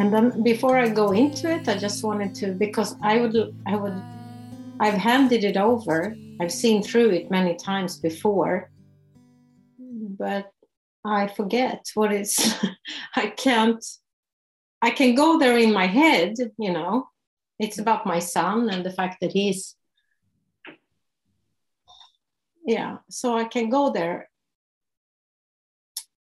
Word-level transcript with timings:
and 0.00 0.10
then 0.14 0.42
before 0.42 0.78
I 0.78 0.88
go 0.88 1.12
into 1.12 1.50
it, 1.50 1.68
I 1.68 1.76
just 1.76 2.02
wanted 2.02 2.34
to 2.36 2.52
because 2.52 2.96
I 3.02 3.20
would 3.20 3.36
I 3.66 3.76
would 3.76 4.02
I've 4.80 4.94
handed 4.94 5.44
it 5.44 5.58
over. 5.58 6.16
I've 6.40 6.50
seen 6.50 6.82
through 6.82 7.10
it 7.10 7.30
many 7.30 7.54
times 7.54 7.98
before, 7.98 8.70
but 9.78 10.50
I 11.04 11.26
forget 11.28 11.84
what 11.94 12.12
it's. 12.12 12.54
I 13.14 13.26
can't. 13.26 13.84
I 14.80 14.90
can 14.90 15.14
go 15.14 15.38
there 15.38 15.58
in 15.58 15.70
my 15.70 15.86
head, 15.86 16.32
you 16.58 16.72
know. 16.72 17.08
It's 17.58 17.78
about 17.78 18.06
my 18.06 18.20
son 18.20 18.70
and 18.70 18.82
the 18.82 18.92
fact 18.92 19.18
that 19.20 19.32
he's. 19.32 19.76
Yeah, 22.64 22.98
so 23.10 23.36
I 23.36 23.44
can 23.44 23.68
go 23.68 23.90
there, 23.90 24.30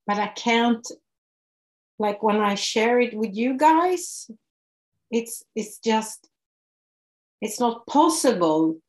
but 0.08 0.18
I 0.18 0.28
can't. 0.28 0.88
Like 1.98 2.22
when 2.22 2.38
I 2.38 2.56
share 2.56 3.00
it 3.00 3.16
with 3.16 3.36
you 3.36 3.58
guys, 3.58 4.30
it's 5.12 5.44
it's 5.56 5.80
just 5.80 6.30
it's 7.42 7.60
not 7.60 7.86
possible. 7.88 8.80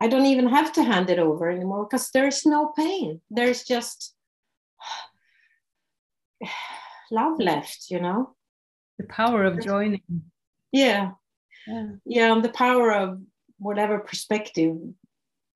I 0.00 0.08
don't 0.08 0.26
even 0.26 0.48
have 0.48 0.72
to 0.74 0.82
hand 0.82 1.10
it 1.10 1.18
over 1.18 1.50
anymore 1.50 1.84
because 1.84 2.10
there's 2.10 2.46
no 2.46 2.72
pain. 2.76 3.20
There's 3.30 3.64
just 3.64 4.14
love 7.10 7.38
left, 7.38 7.90
you 7.90 8.00
know? 8.00 8.34
The 8.98 9.06
power 9.06 9.44
of 9.44 9.60
joining. 9.62 10.02
Yeah. 10.72 11.12
Yeah. 11.66 11.86
Yeah. 12.04 12.32
And 12.32 12.44
the 12.44 12.50
power 12.50 12.92
of 12.92 13.20
whatever 13.58 13.98
perspective 13.98 14.76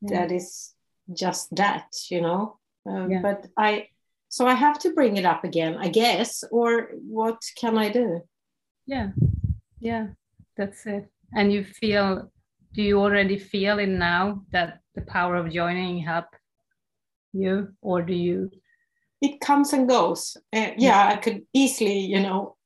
yeah. 0.03 0.21
that 0.27 0.33
is 0.33 0.75
just 1.13 1.55
that, 1.57 1.87
you 2.11 2.21
know? 2.21 2.59
Um, 2.87 3.11
yeah. 3.11 3.23
But 3.23 3.47
I, 3.57 3.89
so 4.35 4.49
I 4.49 4.55
have 4.55 4.81
to 4.81 4.91
bring 4.91 5.17
it 5.17 5.25
up 5.25 5.45
again, 5.45 5.77
I 5.79 5.87
guess, 5.87 6.43
or 6.51 6.89
what 7.07 7.41
can 7.55 7.79
I 7.79 7.89
do? 7.89 8.21
Yeah. 8.85 9.11
Yeah. 9.79 10.09
That's 10.57 10.85
it. 10.87 11.09
And 11.37 11.53
you 11.53 11.63
feel 11.63 12.33
do 12.73 12.83
you 12.83 12.99
already 12.99 13.39
feel 13.39 13.79
it 13.79 13.87
now 13.89 14.43
that 14.51 14.81
the 14.97 15.03
power 15.03 15.37
of 15.37 15.53
joining 15.53 15.99
help 15.99 16.25
you 17.33 17.69
or 17.81 18.03
do 18.03 18.13
you 18.13 18.51
it 19.23 19.41
comes 19.41 19.73
and 19.73 19.89
goes 19.89 20.37
uh, 20.53 20.71
yeah 20.77 21.09
i 21.13 21.17
could 21.17 21.43
easily 21.53 22.01
you 22.01 22.19
know 22.21 22.57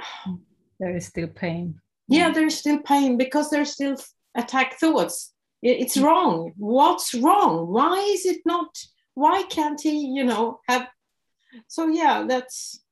there 0.80 0.96
is 0.96 1.06
still 1.06 1.28
pain 1.28 1.80
yeah 2.08 2.32
there's 2.32 2.58
still 2.58 2.80
pain 2.80 3.16
because 3.16 3.50
there's 3.50 3.72
still 3.72 3.96
attack 4.34 4.78
thoughts 4.80 5.32
it's 5.62 5.96
wrong 5.96 6.52
what's 6.56 7.14
wrong 7.14 7.68
why 7.68 7.98
is 8.14 8.26
it 8.26 8.40
not 8.44 8.76
why 9.16 9.42
can't 9.50 9.80
he 9.80 10.06
you 10.06 10.24
know 10.24 10.60
have 10.68 10.86
so 11.66 11.88
yeah 11.88 12.24
that's 12.28 12.84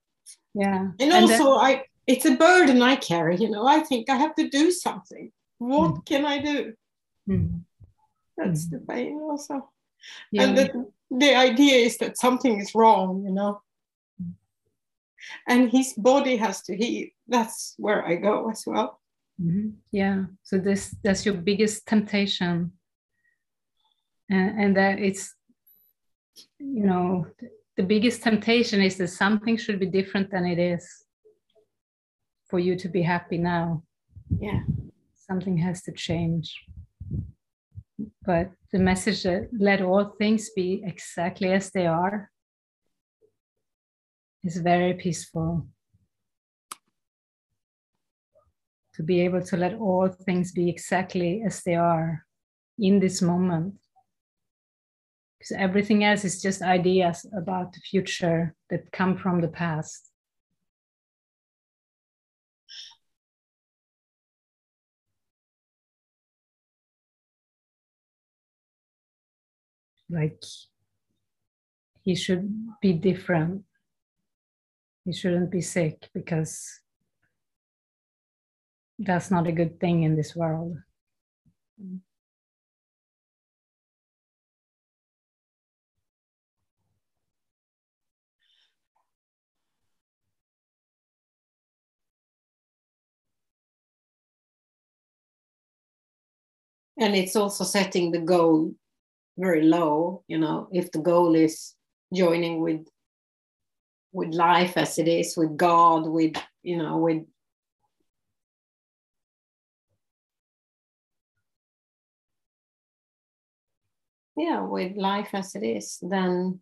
yeah 0.55 0.89
and, 0.99 1.13
and 1.13 1.13
also 1.13 1.55
i 1.55 1.85
it's 2.07 2.27
a 2.27 2.35
burden 2.35 2.83
i 2.83 2.97
carry 2.97 3.37
you 3.37 3.51
know 3.51 3.67
i 3.67 3.79
think 3.81 4.11
i 4.11 4.17
have 4.17 4.35
to 4.35 4.49
do 4.49 4.71
something 4.71 5.31
what 5.59 5.95
mm. 5.95 6.07
can 6.07 6.25
I 6.25 6.39
do? 6.39 6.75
Mm. 7.29 7.63
That's 8.37 8.67
mm. 8.67 8.71
the 8.71 8.79
pain 8.79 9.21
also. 9.23 9.71
Yeah. 10.31 10.43
And 10.43 10.59
the, 10.59 10.87
the 11.11 11.35
idea 11.35 11.77
is 11.77 11.97
that 11.99 12.19
something 12.19 12.61
is 12.61 12.75
wrong, 12.75 13.25
you 13.25 13.33
know. 13.33 13.61
And 15.49 15.71
his 15.71 15.95
body 15.95 16.37
has 16.37 16.63
to 16.63 16.77
heal. 16.77 17.09
That's 17.27 17.75
where 17.79 18.07
I 18.07 18.17
go 18.17 18.51
as 18.51 18.65
well. 18.67 19.01
Mm-hmm. 19.41 19.71
Yeah. 19.91 20.25
So 20.43 20.59
this 20.59 20.95
that's 21.03 21.25
your 21.25 21.35
biggest 21.35 21.87
temptation. 21.87 22.73
And, 24.29 24.61
and 24.61 24.77
that 24.77 24.99
it's 24.99 25.35
you 26.59 26.85
know 26.85 27.27
the 27.77 27.83
biggest 27.83 28.23
temptation 28.23 28.81
is 28.81 28.97
that 28.97 29.09
something 29.09 29.57
should 29.57 29.81
be 29.81 29.87
different 29.87 30.31
than 30.31 30.47
it 30.47 30.59
is 30.59 30.89
for 32.49 32.59
you 32.59 32.77
to 32.77 32.89
be 32.89 33.03
happy 33.03 33.39
now. 33.39 33.83
Yeah 34.39 34.61
something 35.27 35.57
has 35.59 35.83
to 35.83 35.93
change. 35.93 36.65
But 38.25 38.51
the 38.73 38.79
message 38.79 39.23
that 39.23 39.49
let 39.53 39.83
all 39.83 40.15
things 40.19 40.51
be 40.51 40.83
exactly 40.85 41.53
as 41.53 41.71
they 41.71 41.87
are 41.87 42.31
is 44.43 44.57
very 44.59 44.95
peaceful. 44.95 45.67
To 48.95 49.03
be 49.03 49.21
able 49.23 49.43
to 49.43 49.57
let 49.57 49.75
all 49.75 50.09
things 50.09 50.53
be 50.53 50.69
exactly 50.69 51.43
as 51.45 51.63
they 51.63 51.75
are 51.75 52.25
in 52.79 53.01
this 53.01 53.21
moment. 53.23 53.75
Because 55.45 55.61
everything 55.61 56.05
else 56.05 56.25
is 56.25 56.41
just 56.41 56.63
ideas 56.63 57.27
about 57.37 57.75
the 57.75 57.81
future 57.81 58.55
that 58.71 58.91
come 58.93 59.19
from 59.19 59.43
the 59.43 59.49
past. 59.49 60.11
like 70.15 70.43
he 72.03 72.15
should 72.15 72.49
be 72.81 72.93
different. 72.93 73.65
He 75.05 75.13
shouldn't 75.13 75.51
be 75.51 75.61
sick 75.61 76.09
because 76.15 76.81
that's 78.99 79.31
not 79.31 79.47
a 79.47 79.53
good 79.53 79.81
thing 79.81 80.03
in 80.05 80.17
this 80.17 80.35
world. 80.37 80.79
And 96.97 97.17
it's 97.17 97.37
also 97.37 97.65
setting 97.65 98.13
the 98.13 98.21
goal 98.21 98.73
very 99.37 99.63
low 99.63 100.23
you 100.29 100.39
know 100.39 100.69
if 100.73 100.91
the 100.93 100.99
goal 100.99 101.35
is 101.35 101.75
joining 102.13 102.61
with 102.61 102.87
with 104.13 104.33
life 104.33 104.77
as 104.77 104.99
it 104.99 105.09
is 105.09 105.37
with 105.37 105.57
god 105.57 106.07
with 106.07 106.37
you 106.63 106.77
know 106.77 106.99
with 106.99 107.23
yeah 114.37 114.61
with 114.61 114.97
life 114.97 115.31
as 115.33 115.55
it 115.57 115.65
is 115.65 115.99
then 116.03 116.61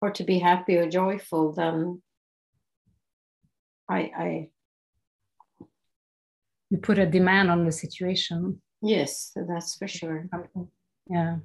or 0.00 0.10
to 0.12 0.22
be 0.22 0.38
happy 0.38 0.76
or 0.76 0.88
joyful 0.88 1.52
then 1.52 2.00
i 3.88 4.12
i 4.16 4.48
you 6.70 6.78
put 6.78 6.98
a 6.98 7.06
demand 7.06 7.50
on 7.50 7.64
the 7.64 7.72
situation 7.72 8.60
yes 8.82 9.32
that's 9.48 9.76
for 9.76 9.88
sure 9.88 10.28
yeah 11.10 11.36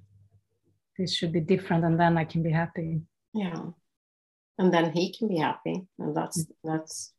this 0.97 1.16
should 1.16 1.31
be 1.31 1.39
different 1.39 1.83
and 1.83 1.99
then 1.99 2.17
i 2.17 2.23
can 2.23 2.44
be 2.44 2.51
happy 2.51 3.01
yeah 3.33 3.63
and 4.59 4.73
then 4.73 4.91
he 4.91 5.13
can 5.13 5.27
be 5.27 5.38
happy 5.38 5.85
and 5.99 6.16
that's 6.16 6.43
mm. 6.43 6.47
that's 6.63 7.13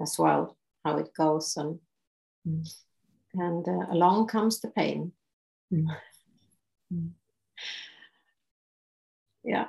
as 0.00 0.16
well 0.18 0.56
how 0.84 0.96
it 0.96 1.12
goes 1.16 1.56
and 1.56 1.78
mm. 2.46 2.74
and 3.34 3.66
uh, 3.68 3.86
along 3.92 4.26
comes 4.26 4.60
the 4.60 4.68
pain 4.68 5.12
mm. 5.72 5.86
mm. 6.92 7.10
yeah 9.44 9.66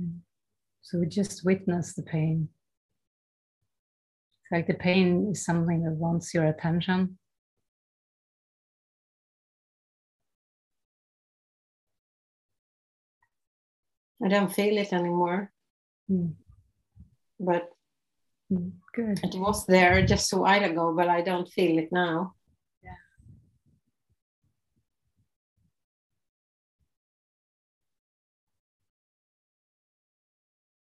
mm. 0.00 0.18
so 0.82 0.98
we 0.98 1.06
just 1.06 1.44
witness 1.44 1.94
the 1.94 2.02
pain 2.02 2.48
like 4.52 4.66
the 4.66 4.74
pain 4.74 5.30
is 5.32 5.44
something 5.44 5.82
that 5.82 5.92
wants 5.92 6.34
your 6.34 6.46
attention 6.46 7.18
I 14.24 14.28
don't 14.28 14.52
feel 14.52 14.78
it 14.78 14.92
anymore. 14.92 15.50
Mm. 16.08 16.34
But 17.40 17.70
mm, 18.52 18.70
good. 18.94 19.18
It 19.24 19.34
was 19.34 19.66
there 19.66 20.06
just 20.06 20.32
a 20.32 20.36
while 20.36 20.62
ago, 20.62 20.94
but 20.96 21.08
I 21.08 21.22
don't 21.22 21.48
feel 21.48 21.78
it 21.78 21.90
now. 21.90 22.34
Yeah. 22.84 23.02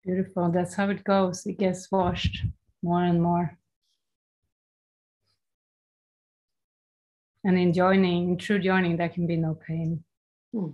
Beautiful. 0.06 0.52
That's 0.52 0.76
how 0.76 0.90
it 0.90 1.04
goes. 1.04 1.48
It 1.48 1.58
gets 1.58 1.92
washed 1.92 2.46
more 2.84 3.04
and 3.04 3.22
more. 3.22 3.58
And 7.44 7.58
in 7.58 7.74
joining, 7.74 8.30
in 8.30 8.38
true 8.38 8.60
joining, 8.60 8.98
there 8.98 9.10
can 9.10 9.26
be 9.26 9.36
no 9.36 9.56
pain. 9.56 10.04
Hmm. 10.54 10.72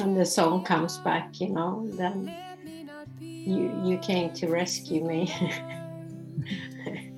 and 0.00 0.18
the 0.18 0.24
song 0.24 0.64
comes 0.64 0.98
back, 0.98 1.40
you 1.40 1.50
know, 1.50 1.88
then 1.92 2.32
you 3.20 3.70
you 3.84 3.98
came 3.98 4.32
to 4.34 4.48
rescue 4.48 5.04
me. 5.04 5.30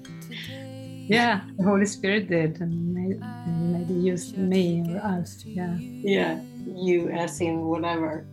yeah, 1.08 1.40
the 1.56 1.64
Holy 1.64 1.86
Spirit 1.86 2.28
did, 2.28 2.60
and 2.60 2.94
maybe, 2.94 3.18
maybe 3.46 3.94
used 3.94 4.36
me 4.36 4.84
or 4.88 4.98
us. 4.98 5.42
Yeah. 5.44 5.76
Yeah, 5.78 6.40
you 6.66 7.08
as 7.10 7.40
in 7.40 7.64
whatever, 7.64 8.26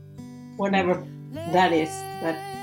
whatever 0.58 1.06
that 1.52 1.72
is. 1.72 1.90
That. 2.22 2.63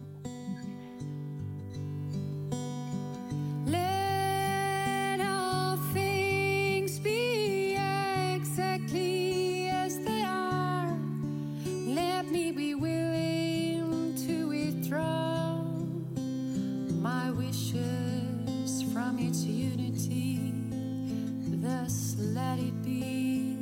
let 22.51 22.59
it 22.59 22.83
be 22.83 23.55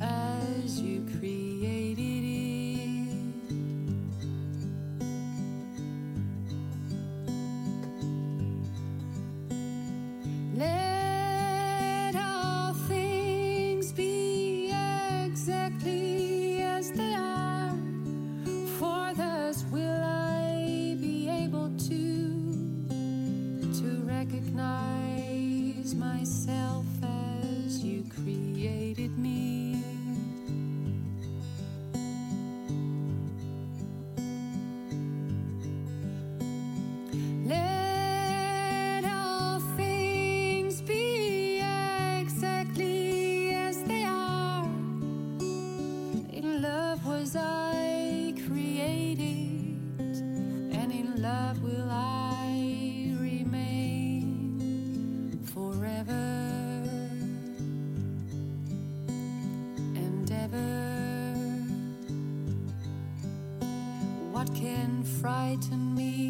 as 0.00 0.80
you 0.80 1.04
created 1.18 2.24
it. 2.24 3.12
Let 10.54 12.16
all 12.16 12.72
things 12.88 13.92
be 13.92 14.72
exactly 15.26 16.62
as 16.62 16.90
they 16.92 17.12
are, 17.14 17.76
for 18.78 19.12
thus 19.14 19.62
will 19.70 20.02
I 20.02 20.96
be 20.98 21.28
able 21.28 21.70
to 21.88 22.00
to 23.78 23.88
recognize 24.04 25.94
myself 25.94 26.86
you 27.88 28.04
created 28.12 29.16
me. 29.18 29.57
frighten 65.20 65.94
me. 65.96 66.27